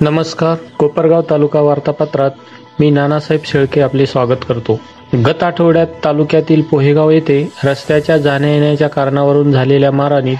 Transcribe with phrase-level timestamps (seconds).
[0.00, 2.30] नमस्कार कोपरगाव तालुका वार्तापत्रात
[2.80, 4.78] मी नानासाहेब शेळके आपले स्वागत करतो.
[5.26, 10.36] गत आठवड्यात तालुक्यातील पोहेगाव येथे रस्त्याच्या जाण्या येण्याच्या कारणावरून झालेल्या मारहाणीत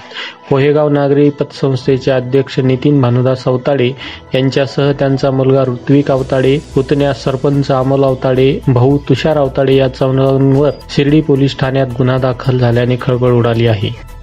[0.49, 3.91] पोहेगाव नागरी पतसंस्थेचे अध्यक्ष नितीन भानुदास अवताडे
[4.33, 11.21] यांच्यासह त्यांचा मुलगा ऋत्विक अवताडे पुतण्या सरपंच अमोल अवताडे भाऊ तुषार अवताडे या चौघांवर शिर्डी
[11.21, 14.15] पोलीस ठाण्यात गुन्हा दाखल झाल्याने खळबळ उडाली आहे.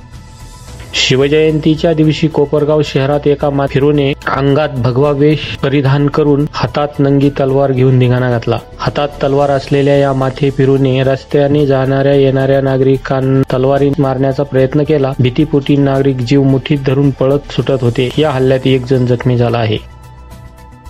[0.95, 7.99] शिवजयंतीच्या दिवशी कोपरगाव शहरात एका फिरूने अंगात भगवा वेश परिधान करून हातात नंगी तलवार घेऊन
[7.99, 8.59] धिंगाणा घातला.
[8.79, 15.13] हातात तलवार असलेल्या या माथे फिरूने रस्त्याने जाणाऱ्या येणाऱ्या नागरिकांना तलवारी मारण्याचा प्रयत्न केला.
[15.19, 18.11] भीतीपोटी नागरिक जीव मुठीत धरून पळत सुटत होते.
[18.19, 19.92] या हल्ल्यात एक जण जखमी झाला आहे.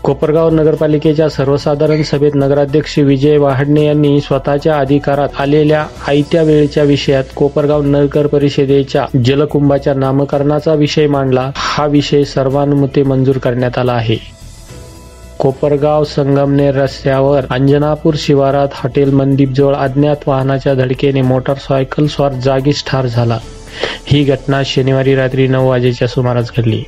[0.02, 7.82] कोपरगाव नगरपालिकेच्या सर्वसाधारण सभेत नगराध्यक्ष विजय वहाडणे यांनी स्वतःच्या अधिकारात आलेल्या आयत्या वेळेच्या विषयात कोपरगाव
[7.82, 11.50] नगर परिषदेच्या जलकुंभाच्या नामकरणाचा विषय मांडला.
[11.54, 14.16] हा विषय सर्वानुमते मंजूर करण्यात आला आहे.
[15.38, 23.38] कोपरगाव संगमनेर रस्त्यावर अंजनापूर शिवारात हॉटेल मंदीपजवळ अज्ञात वाहनाच्या धडकेने मोटारसायकल स्वार जागीच ठार झाला.
[24.04, 26.82] ही घटना शनिवारी रात्री नऊ वाजेच्या सुमारास घडली.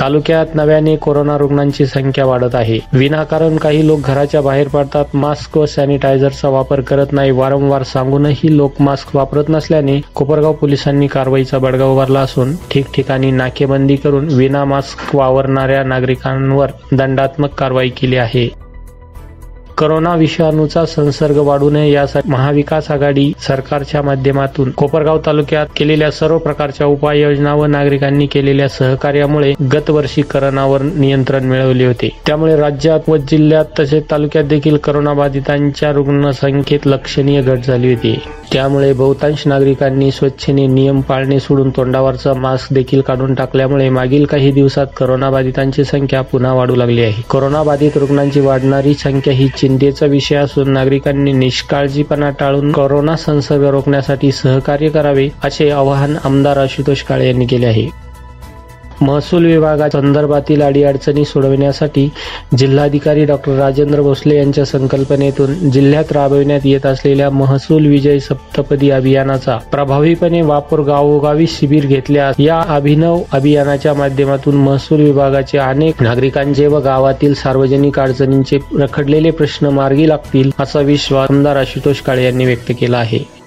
[0.00, 2.78] तालुक्यात नव्याने कोरोना रुग्णांची संख्या वाढत आहे.
[2.92, 5.04] विनाकारण काही लोक घराच्या बाहेर पडतात.
[5.14, 7.30] मास्क व सॅनिटायझरचा वापर करत नाही.
[7.30, 14.28] वारंवार सांगूनही लोक मास्क वापरत नसल्याने कोपरगाव पोलिसांनी कारवाईचा बडगा उभारला असून ठिकठिकाणी नाकेबंदी करून
[14.30, 18.65] विना मास्क वावरणाऱ्या नागरिकांवर दंडात्मक कारवाई केली आहे.
[19.78, 26.86] करोना विषाणूचा संसर्ग वाढू नये यासाठी महाविकास आघाडी सरकारच्या माध्यमातून कोपरगाव तालुक्यात केलेल्या सर्व प्रकारच्या
[26.86, 32.08] उपाययोजना व नागरिकांनी केलेल्या सहकार्यामुळे गतवर्षी करोनावर नियंत्रण मिळवले होते.
[32.26, 38.18] त्यामुळे राज्यात व जिल्ह्यात तसेच तालुक्यात देखील करोनाबाधितांच्या रुग्णसंख्येत लक्षणीय घट झाली होती.
[38.56, 44.86] त्यामुळे बहुतांश नागरिकांनी स्वच्छेने नियम पाळणे सोडून तोंडावरचा मास्क देखील काढून टाकल्यामुळे मागील काही दिवसात
[44.96, 47.22] करोनाबाधितांची संख्या पुन्हा वाढू लागली आहे.
[47.30, 54.88] करोनाबाधित रुग्णांची वाढणारी संख्या ही चिंतेचा विषय असून नागरिकांनी निष्काळजीपणा टाळून कोरोना संसर्ग रोखण्यासाठी सहकार्य
[54.88, 58.05] करावे असे आवाहन आमदार आशुतोष काळे यांनी केले आहे.
[59.00, 62.08] महसूल विभागाच्या संदर्भातील अडीअडचणी सोडविण्यासाठी
[62.58, 70.42] जिल्हाधिकारी डॉक्टर राजेंद्र भोसले यांच्या संकल्पनेतून जिल्ह्यात राबविण्यात येत असलेल्या महसूल विजय सप्तपदी अभियानाचा प्रभावीपणे
[70.42, 78.00] वापर गावोगावी शिबिर घेतल्यास या अभिनव अभियानाच्या माध्यमातून महसूल विभागाचे अनेक नागरिकांचे व गावातील सार्वजनिक
[78.00, 83.45] अडचणींचे रखडलेले प्रश्न मार्गी लागतील असा विश्वास आमदार आशुतोष काळे यांनी व्यक्त केला आहे.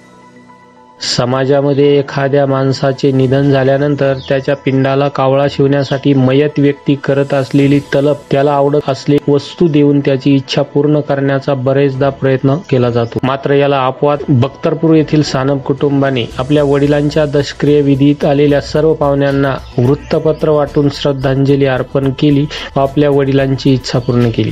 [1.02, 8.52] समाजामध्ये एखाद्या माणसाचे निधन झाल्यानंतर त्याच्या पिंडाला कावळा शिवण्यासाठी मयत व्यक्ती करत असलेली तलप त्याला
[8.52, 13.20] आवडत असलेली वस्तू देऊन त्याची इच्छा पूर्ण करण्याचा बरेचदा प्रयत्न केला जातो.
[13.24, 20.50] मात्र याला अपवाद बख्तरपूर येथील सानप कुटुंबाने आपल्या वडिलांच्या दशक्रिय विधीत आलेल्या सर्व पाहुण्यांना वृत्तपत्र
[20.50, 22.46] वाटून श्रद्धांजली अर्पण केली
[22.76, 24.52] व आपल्या वडिलांची इच्छा पूर्ण केली.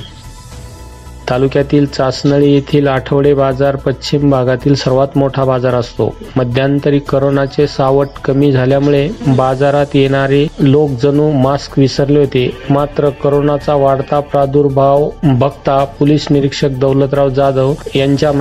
[1.29, 6.09] तालुक्यातील चासनळी येथील आठवडे बाजार पश्चिम भागातील सर्वात मोठा बाजार असतो.
[6.35, 12.49] मध्यंतरी करोनाचे सावट कमी झाल्यामुळे बाजारात येणारे लोक जणू मास्क विसरले होते.
[12.69, 18.31] मात्र करोनाचा वाढता प्रादुर्भाव बघता पोलीस निरीक्षक दौलतराव जाधव यांच्या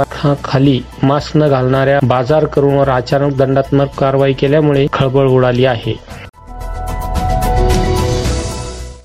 [0.45, 5.95] खाली मास्क न घालणाऱ्या बाजार करूंवर अचानक दंडात्मक कारवाई केल्यामुळे खळबळ उडाली आहे.